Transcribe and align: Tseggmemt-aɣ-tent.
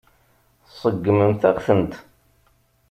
Tseggmemt-aɣ-tent. 0.67 1.93